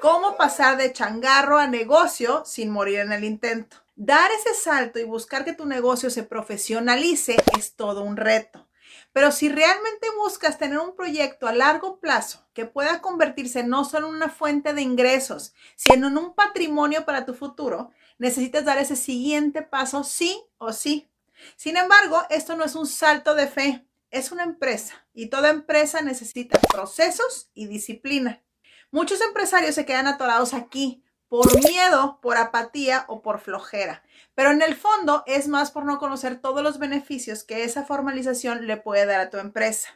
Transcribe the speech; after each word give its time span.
Cómo 0.00 0.36
pasar 0.36 0.76
de 0.76 0.92
changarro 0.92 1.58
a 1.58 1.66
negocio 1.66 2.44
sin 2.44 2.70
morir 2.70 3.00
en 3.00 3.10
el 3.10 3.24
intento. 3.24 3.78
Dar 3.96 4.30
ese 4.30 4.54
salto 4.54 5.00
y 5.00 5.04
buscar 5.04 5.44
que 5.44 5.54
tu 5.54 5.66
negocio 5.66 6.08
se 6.08 6.22
profesionalice 6.22 7.34
es 7.58 7.74
todo 7.74 8.02
un 8.02 8.16
reto. 8.16 8.68
Pero 9.12 9.32
si 9.32 9.48
realmente 9.48 10.06
buscas 10.16 10.56
tener 10.56 10.78
un 10.78 10.94
proyecto 10.94 11.48
a 11.48 11.52
largo 11.52 11.98
plazo 11.98 12.46
que 12.54 12.64
pueda 12.64 13.00
convertirse 13.00 13.64
no 13.64 13.84
solo 13.84 14.06
en 14.06 14.14
una 14.14 14.28
fuente 14.28 14.72
de 14.72 14.82
ingresos, 14.82 15.52
sino 15.74 16.06
en 16.06 16.16
un 16.16 16.32
patrimonio 16.32 17.04
para 17.04 17.24
tu 17.24 17.34
futuro, 17.34 17.90
necesitas 18.18 18.64
dar 18.64 18.78
ese 18.78 18.94
siguiente 18.94 19.62
paso 19.62 20.04
sí 20.04 20.40
o 20.58 20.72
sí. 20.72 21.08
Sin 21.56 21.76
embargo, 21.76 22.22
esto 22.30 22.54
no 22.54 22.64
es 22.64 22.76
un 22.76 22.86
salto 22.86 23.34
de 23.34 23.48
fe, 23.48 23.84
es 24.12 24.30
una 24.30 24.44
empresa 24.44 24.94
y 25.12 25.26
toda 25.26 25.50
empresa 25.50 26.02
necesita 26.02 26.60
procesos 26.60 27.50
y 27.52 27.66
disciplina. 27.66 28.44
Muchos 28.90 29.20
empresarios 29.20 29.74
se 29.74 29.84
quedan 29.84 30.06
atorados 30.06 30.54
aquí 30.54 31.04
por 31.28 31.62
miedo, 31.62 32.18
por 32.22 32.38
apatía 32.38 33.04
o 33.08 33.20
por 33.22 33.40
flojera. 33.40 34.02
Pero 34.34 34.50
en 34.50 34.62
el 34.62 34.76
fondo 34.76 35.24
es 35.26 35.46
más 35.46 35.70
por 35.70 35.84
no 35.84 35.98
conocer 35.98 36.40
todos 36.40 36.62
los 36.62 36.78
beneficios 36.78 37.44
que 37.44 37.64
esa 37.64 37.84
formalización 37.84 38.66
le 38.66 38.78
puede 38.78 39.04
dar 39.04 39.20
a 39.20 39.30
tu 39.30 39.36
empresa. 39.36 39.90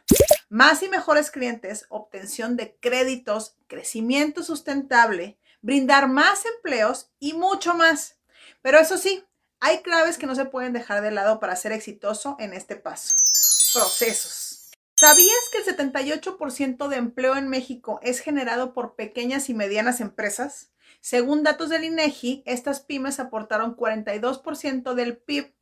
Más 0.49 0.83
y 0.83 0.89
mejores 0.89 1.31
clientes, 1.31 1.87
obtención 1.89 2.55
de 2.55 2.75
créditos, 2.79 3.55
crecimiento 3.67 4.43
sustentable, 4.43 5.39
brindar 5.61 6.07
más 6.07 6.45
empleos 6.45 7.09
y 7.19 7.33
mucho 7.33 7.73
más. 7.73 8.17
Pero 8.61 8.77
eso 8.77 8.97
sí, 8.97 9.25
hay 9.59 9.81
claves 9.81 10.17
que 10.17 10.27
no 10.27 10.35
se 10.35 10.45
pueden 10.45 10.73
dejar 10.73 11.01
de 11.01 11.11
lado 11.11 11.39
para 11.39 11.55
ser 11.55 11.71
exitoso 11.71 12.35
en 12.39 12.53
este 12.53 12.75
paso. 12.75 13.15
Procesos. 13.73 14.62
¿Sabías 15.03 15.49
que 15.51 15.57
el 15.57 15.65
78% 15.65 16.87
de 16.87 16.95
empleo 16.95 17.35
en 17.35 17.49
México 17.49 17.99
es 18.03 18.21
generado 18.21 18.71
por 18.71 18.95
pequeñas 18.95 19.49
y 19.49 19.53
medianas 19.53 19.99
empresas? 19.99 20.71
Según 21.01 21.43
datos 21.43 21.67
del 21.67 21.83
INEGI, 21.83 22.41
estas 22.45 22.79
pymes 22.79 23.19
aportaron 23.19 23.75
42% 23.75 24.93
del 24.93 25.17
PIB. 25.17 25.53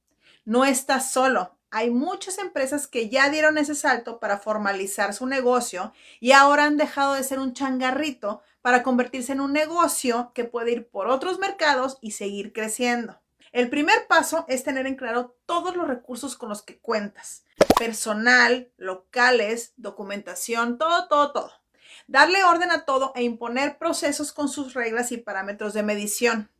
No 0.45 0.63
estás 0.63 1.11
solo. 1.11 1.57
Hay 1.71 1.89
muchas 1.89 2.37
empresas 2.37 2.85
que 2.85 3.09
ya 3.09 3.31
dieron 3.31 3.57
ese 3.57 3.73
salto 3.73 4.19
para 4.19 4.37
formalizar 4.37 5.11
su 5.15 5.25
negocio 5.25 5.91
y 6.19 6.33
ahora 6.33 6.65
han 6.65 6.77
dejado 6.77 7.15
de 7.15 7.23
ser 7.23 7.39
un 7.39 7.53
changarrito 7.53 8.43
para 8.61 8.83
convertirse 8.83 9.31
en 9.31 9.41
un 9.41 9.53
negocio 9.53 10.33
que 10.35 10.43
puede 10.43 10.73
ir 10.73 10.87
por 10.87 11.07
otros 11.07 11.39
mercados 11.39 11.97
y 11.99 12.11
seguir 12.11 12.53
creciendo. 12.53 13.20
El 13.51 13.69
primer 13.69 14.07
paso 14.07 14.45
es 14.47 14.63
tener 14.63 14.87
en 14.87 14.95
claro 14.95 15.35
todos 15.45 15.75
los 15.75 15.87
recursos 15.87 16.35
con 16.35 16.49
los 16.49 16.61
que 16.61 16.79
cuentas. 16.79 17.43
Personal, 17.77 18.71
locales, 18.77 19.73
documentación, 19.77 20.77
todo, 20.77 21.07
todo, 21.07 21.31
todo 21.31 21.61
darle 22.07 22.43
orden 22.43 22.71
a 22.71 22.83
todo 22.83 23.13
e 23.15 23.23
imponer 23.23 23.77
procesos 23.77 24.33
con 24.33 24.49
sus 24.49 24.73
reglas 24.73 25.11
y 25.11 25.17
parámetros 25.17 25.73
de 25.73 25.83
medición. 25.83 26.51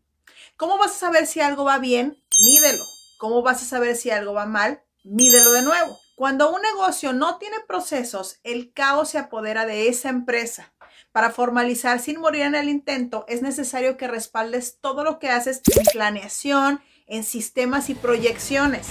¿Cómo 0.56 0.78
vas 0.78 0.92
a 0.92 1.00
saber 1.00 1.28
si 1.28 1.42
algo 1.42 1.66
va 1.66 1.78
bien? 1.78 2.24
Mídelo. 2.46 2.84
¿Cómo 3.18 3.42
vas 3.42 3.62
a 3.62 3.66
saber 3.66 3.96
si 3.96 4.12
algo 4.12 4.34
va 4.34 4.46
mal? 4.46 4.82
Mídelo 5.04 5.52
de 5.52 5.62
nuevo. 5.62 6.00
Cuando 6.16 6.54
un 6.54 6.62
negocio 6.62 7.14
no 7.14 7.38
tiene 7.38 7.58
procesos, 7.68 8.40
el 8.44 8.72
caos 8.74 9.10
se 9.10 9.18
apodera 9.18 9.66
de 9.66 9.88
esa 9.90 10.10
empresa. 10.10 10.72
Para 11.12 11.32
formalizar 11.32 12.00
sin 12.00 12.20
morir 12.20 12.44
en 12.44 12.56
el 12.56 12.70
intento, 12.70 13.26
es 13.28 13.42
necesario 13.42 13.98
que 13.98 14.08
respaldes 14.08 14.78
todo 14.80 15.04
lo 15.04 15.20
que 15.20 15.30
haces 15.30 15.62
en 15.76 15.84
planeación, 15.92 16.82
en 17.08 17.24
sistemas 17.24 17.90
y 17.90 17.96
proyecciones. 17.96 18.88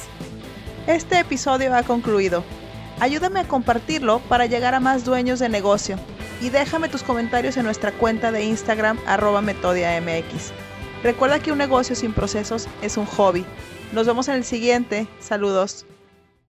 Este 0.87 1.19
episodio 1.19 1.75
ha 1.75 1.83
concluido. 1.83 2.45
Ayúdame 3.01 3.41
a 3.41 3.49
compartirlo 3.49 4.21
para 4.29 4.47
llegar 4.47 4.75
a 4.75 4.81
más 4.81 5.05
dueños 5.05 5.39
de 5.39 5.49
negocio 5.49 5.97
y 6.43 6.51
déjame 6.51 6.89
tus 6.89 7.03
comentarios 7.03 7.57
en 7.57 7.65
nuestra 7.65 7.93
cuenta 7.93 8.33
de 8.33 8.45
Instagram 8.45 8.99
arroba 9.07 9.41
metodiamx. 9.41 10.53
Recuerda 11.03 11.39
que 11.39 11.53
un 11.53 11.59
negocio 11.59 11.97
sin 11.97 12.13
procesos 12.13 12.69
es 12.83 12.97
un 12.97 13.07
hobby. 13.07 13.45
Nos 13.93 14.07
vemos 14.07 14.29
en 14.29 14.35
el 14.35 14.45
siguiente. 14.45 15.07
Saludos. 15.19 15.87